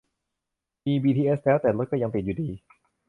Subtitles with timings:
[0.85, 2.49] มีบีทีเอสแล้ว แต่รถก็ยังติดอยู่ดี